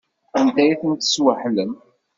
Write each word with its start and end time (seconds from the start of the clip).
Anda 0.39 0.59
ay 0.63 0.71
tent-tesweḥlem? 0.81 1.71